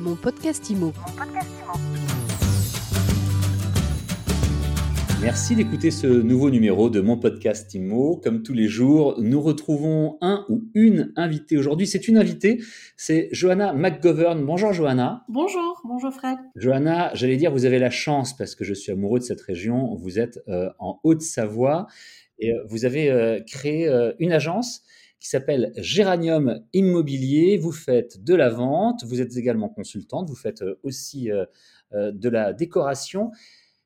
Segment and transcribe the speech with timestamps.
[0.00, 0.94] Mon podcast IMO.
[5.20, 8.16] Merci d'écouter ce nouveau numéro de mon podcast IMO.
[8.16, 11.58] Comme tous les jours, nous retrouvons un ou une invitée.
[11.58, 12.62] Aujourd'hui, c'est une invitée,
[12.96, 14.42] c'est Johanna McGovern.
[14.46, 15.26] Bonjour Johanna.
[15.28, 16.38] Bonjour, bonjour Fred.
[16.56, 19.96] Johanna, j'allais dire, vous avez la chance parce que je suis amoureux de cette région.
[19.96, 21.88] Vous êtes euh, en Haute-Savoie
[22.38, 23.86] et euh, vous avez euh, créé
[24.18, 24.82] une agence
[25.20, 27.58] qui s'appelle Géranium Immobilier.
[27.58, 31.44] Vous faites de la vente, vous êtes également consultante, vous faites euh, aussi euh,
[31.92, 33.30] euh, de la décoration.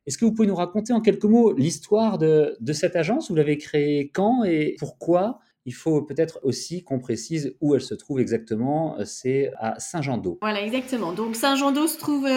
[0.06, 3.30] Est-ce que vous pouvez nous raconter en quelques mots l'histoire de, cette agence?
[3.30, 5.40] Vous l'avez créée quand et pourquoi?
[5.66, 8.98] Il faut peut-être aussi qu'on précise où elle se trouve exactement.
[9.06, 10.36] C'est à Saint-Jean-d'Eau.
[10.42, 11.14] Voilà, exactement.
[11.14, 12.28] Donc Saint-Jean-d'Eau se trouve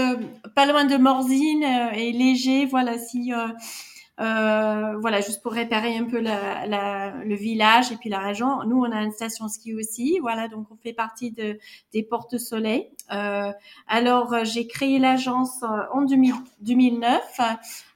[0.56, 2.66] pas loin de Morzine et Léger.
[2.66, 3.34] Voilà, si
[4.18, 8.64] voilà, juste pour réparer un peu la, la, le village et puis la région.
[8.66, 11.60] Nous, on a une station ski aussi, voilà, donc on fait partie de,
[11.94, 12.90] des Portes Soleil.
[13.12, 13.52] Euh,
[13.88, 17.40] alors, j'ai créé l'agence euh, en 2000, 2009.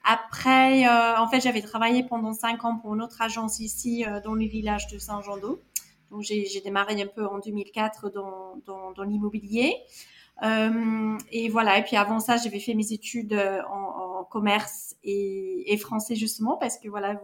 [0.04, 4.20] Après, euh, en fait, j'avais travaillé pendant cinq ans pour une autre agence ici euh,
[4.22, 5.62] dans le village de Saint-Jean-d'Eau.
[6.10, 9.76] Donc, j'ai démarré un peu en 2004 dans, dans, dans l'immobilier.
[10.44, 11.78] Euh, et voilà.
[11.78, 13.34] Et puis avant ça, j'avais fait mes études
[13.70, 17.20] en, en commerce et, et, français justement parce que voilà,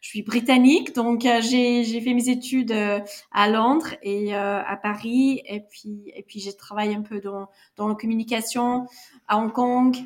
[0.00, 3.00] je suis britannique, donc euh, j'ai fait mes études euh,
[3.32, 5.42] à Londres et euh, à Paris.
[5.48, 8.86] Et puis et puis j'ai travaillé un peu dans dans la communication
[9.26, 9.96] à Hong Kong,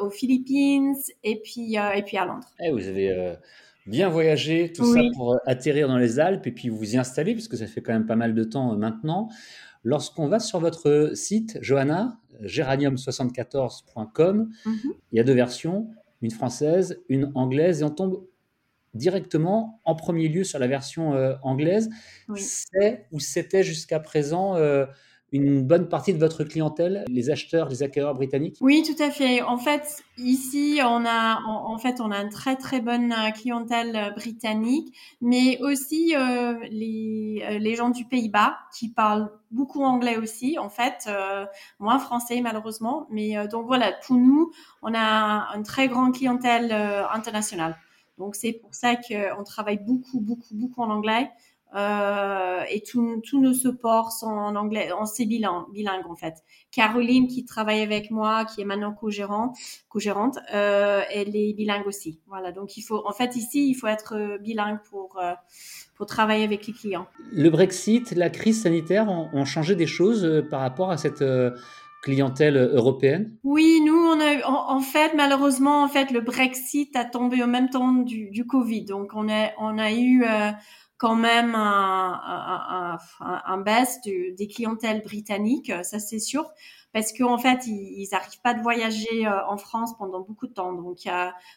[0.00, 2.48] aux Philippines et puis et puis à Londres.
[2.60, 3.36] Et eh, vous avez
[3.86, 7.56] bien voyagé, tout ça pour atterrir dans les Alpes et puis vous y installer, puisque
[7.56, 9.28] ça fait quand même pas mal de temps maintenant.
[9.86, 14.92] Lorsqu'on va sur votre site, Johanna, géranium74.com, mhm.
[15.12, 15.88] il y a deux versions,
[16.22, 18.26] une française, une anglaise, et on tombe
[18.94, 21.88] directement en premier lieu sur la version euh, anglaise.
[22.34, 24.86] C'est ou c'était jusqu'à présent euh,
[25.32, 28.56] une bonne partie de votre clientèle, les acheteurs, les acquéreurs britanniques?
[28.60, 29.42] Oui, tout à fait.
[29.42, 33.96] En fait, ici, on a, en, fait, on a une très très bonne euh, clientèle
[33.96, 40.70] euh, britannique, mais aussi euh, les, gens du Pays-Bas qui parlent beaucoup anglais aussi, en
[40.70, 41.08] fait,
[41.78, 43.06] moins français malheureusement.
[43.10, 44.50] Mais donc voilà, pour nous,
[44.82, 46.72] on a une très grande clientèle
[47.12, 47.76] internationale.
[48.18, 51.30] Donc c'est pour ça qu'on travaille beaucoup, beaucoup, beaucoup en anglais.
[51.74, 56.34] Euh, et tous nos supports sont en anglais, en c'est bilingue, en fait.
[56.70, 62.20] Caroline qui travaille avec moi, qui est maintenant co-gérante, euh, elle est bilingue aussi.
[62.28, 65.20] Voilà, donc il faut, en fait ici, il faut être euh, bilingue pour
[65.94, 67.06] pour travailler avec les clients.
[67.32, 71.24] Le Brexit, la crise sanitaire ont, ont changé des choses par rapport à cette
[72.06, 73.36] clientèle européenne?
[73.42, 77.48] Oui, nous, on a, en, en, fait, malheureusement, en fait, le Brexit a tombé au
[77.48, 78.84] même temps du, Covid.
[78.84, 80.52] Donc, on a, on a eu euh,
[80.98, 86.48] quand même un, un, baisse de, des clientèles britanniques, ça c'est sûr,
[86.92, 90.72] parce qu'en fait ils n'arrivent pas de voyager euh, en France pendant beaucoup de temps,
[90.72, 91.00] donc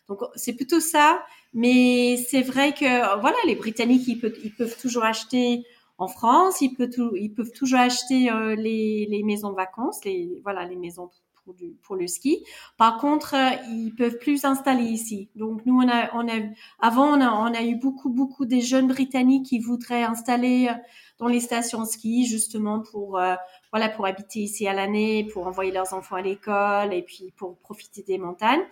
[0.09, 1.23] donc c'est plutôt ça.
[1.53, 5.63] Mais c'est vrai que voilà, les Britanniques ils peuvent toujours acheter
[5.99, 10.03] en France, ils peuvent, tout, ils peuvent toujours acheter euh, les, les maisons de vacances,
[10.05, 11.09] les voilà les maisons
[11.43, 12.43] pour, du, pour le ski.
[12.77, 15.29] Par contre, euh, ils peuvent plus s'installer ici.
[15.35, 16.39] Donc nous, on a, on a,
[16.79, 20.73] avant, on a, on a eu beaucoup, beaucoup des jeunes Britanniques qui voudraient installer euh,
[21.19, 23.35] dans les stations ski justement pour, euh,
[23.73, 27.57] voilà, pour habiter ici à l'année, pour envoyer leurs enfants à l'école et puis pour
[27.57, 28.63] profiter des montagnes.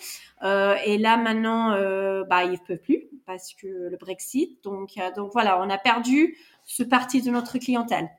[0.44, 4.64] Euh, et là maintenant, euh, bah ils peuvent plus parce que le Brexit.
[4.64, 8.10] Donc, donc voilà, on a perdu ce parti de notre clientèle.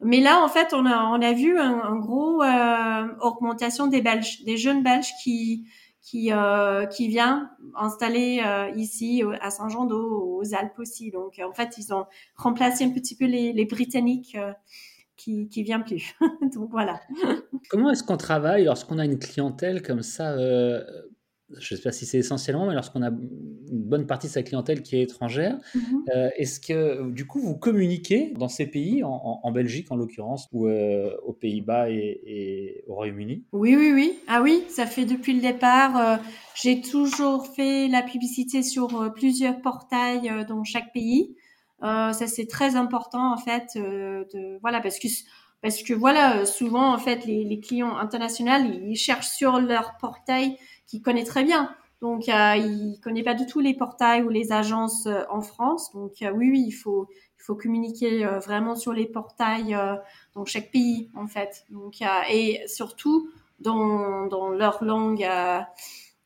[0.00, 5.12] Mais là, en fait, on a, vu un, un gros euh, augmentation des jeunes Belges
[5.22, 5.64] qui
[6.04, 11.10] qui euh, vient installer euh, ici à Saint-Jean-d'Eau, aux Alpes aussi.
[11.10, 12.04] Donc, en fait, ils ont
[12.36, 14.52] remplacé un petit peu les, Britanniques euh,
[15.16, 16.14] qui qui viennent plus.
[16.54, 17.00] Donc voilà.
[17.70, 20.84] Comment est-ce qu'on travaille lorsqu'on a une clientèle comme ça euh,
[21.50, 24.42] je ne sais pas si c'est essentiellement, mais lorsqu'on a une bonne partie de sa
[24.42, 25.80] clientèle qui est étrangère, mmh
[26.14, 30.48] euh, est-ce que du coup vous communiquez dans ces pays, en, en Belgique en l'occurrence,
[30.52, 33.44] ou euh, aux Pays-Bas et, et, au Royaume-Uni?
[33.52, 34.18] Oui, oui, oui.
[34.26, 35.96] Ah oui, ça fait depuis le départ.
[35.96, 36.16] Euh,
[36.54, 41.34] j'ai toujours fait la publicité sur plusieurs portails dans chaque pays.
[41.82, 43.66] ça c'est très important en fait.
[43.76, 45.08] de, voilà, parce que
[45.62, 48.52] parce que voilà, souvent en fait les, les clients internationaux
[48.86, 51.74] ils cherchent sur leur portail qu'il connaît très bien.
[52.04, 55.90] Donc, euh, il connaît pas du tout les portails ou les agences euh, en France.
[55.94, 57.08] Donc, euh, oui, oui, il faut,
[57.58, 59.74] communiquer euh, vraiment sur les portails
[60.34, 61.64] dans chaque pays, en fait.
[61.70, 61.96] Donc,
[62.30, 65.26] et surtout dans, leur langue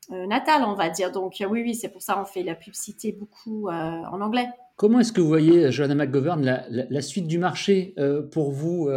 [0.09, 1.11] natale, on va dire.
[1.11, 4.47] Donc, oui, oui, c'est pour ça qu'on fait la publicité beaucoup en anglais.
[4.75, 7.95] Comment est-ce que vous voyez, Joanna McGovern, la suite du marché
[8.31, 8.89] pour vous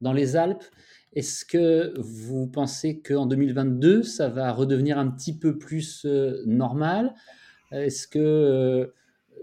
[0.00, 0.64] dans les Alpes?
[1.12, 6.06] Est-ce que vous pensez qu'en 2022, ça va redevenir un petit peu plus
[6.46, 7.14] normal?
[7.72, 8.92] Est-ce que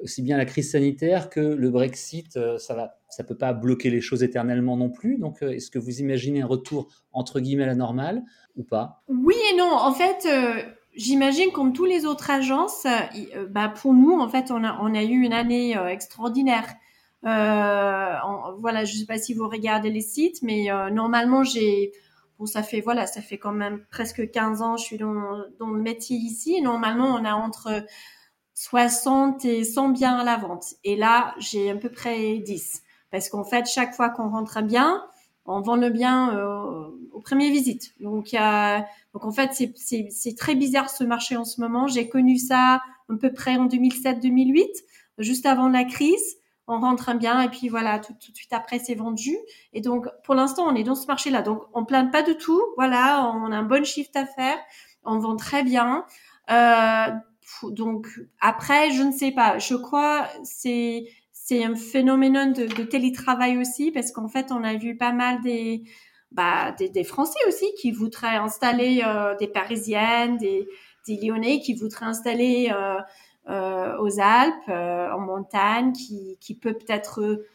[0.01, 3.99] aussi bien la crise sanitaire que le Brexit, ça va, ça peut pas bloquer les
[3.99, 5.17] choses éternellement non plus?
[5.17, 8.23] Donc, est-ce que vous imaginez un retour entre guillemets à la normale
[8.55, 9.03] ou pas?
[9.09, 9.71] Oui et non.
[9.71, 10.27] En fait,
[10.95, 12.87] j'imagine comme tous les autres agences,
[13.49, 16.67] bah pour nous, en fait, on a eu une année extraordinaire.
[17.25, 18.13] Euh,
[18.59, 21.91] voilà, je sais pas si vous regardez les sites, mais euh, normalement j'ai
[22.37, 25.69] bon ça fait voilà ça fait quand même presque 15 ans je suis dans, dans
[25.69, 26.61] le métier ici.
[26.61, 27.85] Normalement on a entre
[28.53, 30.75] 60 et 100 biens à la vente.
[30.83, 34.63] Et là j'ai à peu près 10 parce qu'en fait chaque fois qu'on rentre un
[34.63, 35.03] bien,
[35.47, 37.93] on vend le bien euh, aux premières visites.
[38.01, 38.79] Donc, euh,
[39.13, 41.87] donc en fait, c'est très bizarre ce marché en ce moment.
[41.87, 44.65] J'ai connu ça à peu près en 2007-2008,
[45.19, 46.36] juste avant la crise
[46.67, 49.35] on rentre bien et puis voilà, tout, tout de suite après c'est vendu.
[49.73, 52.61] Et donc pour l'instant on est dans ce marché-là, donc on plaint pas du tout.
[52.75, 54.59] Voilà, on a un bon chiffre d'affaires,
[55.03, 56.05] on vend très bien.
[56.51, 57.07] Euh,
[57.63, 58.07] donc
[58.41, 63.91] après je ne sais pas, je crois c'est c'est un phénomène de, de, télétravail aussi
[63.91, 65.83] parce qu'en fait on a vu pas mal des
[66.31, 70.67] bah, des, des Français aussi qui voudraient installer euh, des Parisiennes, des,
[71.07, 72.99] des Lyonnais qui voudraient installer euh,
[73.99, 77.47] aux Alpes, euh, en montagne, qui, qui peut peut-être euh,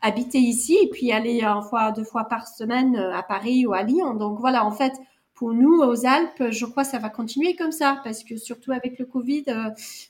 [0.00, 3.82] habiter ici et puis aller une fois, deux fois par semaine à Paris ou à
[3.82, 4.14] Lyon.
[4.14, 4.92] Donc voilà, en fait,
[5.34, 8.72] pour nous, aux Alpes, je crois que ça va continuer comme ça, parce que surtout
[8.72, 9.44] avec le Covid,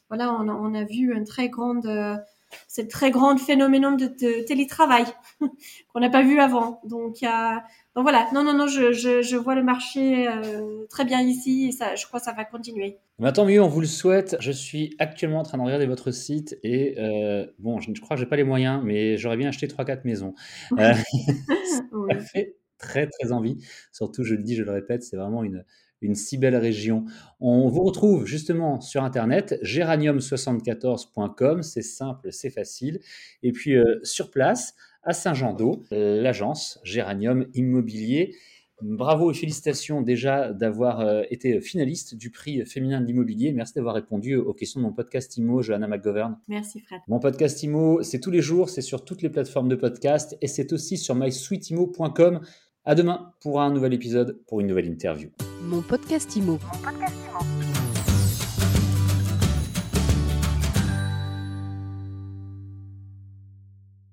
[0.09, 1.87] voilà, on on a, vu une très grande,
[2.69, 5.05] cette très grande phénomène de, de télétravail
[5.93, 6.81] qu'on n'a pas vu avant.
[6.85, 7.23] Donc,
[7.97, 11.69] donc voilà, non, non, non, je, je, je vois le marché euh, très bien ici
[11.69, 12.99] et ça, je crois que ça va continuer.
[13.35, 14.37] Tant mieux, on vous le souhaite.
[14.39, 18.21] Je suis actuellement en train de regarder votre site et euh, bon, je, crois que
[18.21, 20.35] j'ai pas les moyens, mais j'aurais bien acheté 3-4 maisons.
[20.79, 20.93] Euh,
[22.11, 23.57] ça fait très très envie.
[23.93, 25.65] Surtout, je le dis, je le répète, c'est vraiment une,
[26.01, 27.05] une si belle région.
[27.41, 33.01] On vous retrouve justement sur Internet, géranium74.com, c'est simple, c'est facile.
[33.43, 38.35] Et puis sur place, à Saint-Jean-d'Eau, l'agence Géranium Immobilier.
[38.83, 43.53] Bravo et félicitations déjà d'avoir euh, été finaliste du prix féminin de l'immobilier.
[43.53, 46.37] Merci d'avoir répondu aux questions de mon podcast IMO, Johanna McGovern.
[46.47, 47.01] Merci Fred.
[47.09, 50.47] Mon podcast IMO, c'est tous les jours, c'est sur toutes les plateformes de podcast et
[50.47, 52.41] c'est aussi sur mysweetimo.com.
[52.89, 55.29] À demain pour un nouvel épisode, pour une nouvelle interview.
[55.63, 56.53] Mon podcast IMO.
[56.53, 57.56] Mon podcast IMO.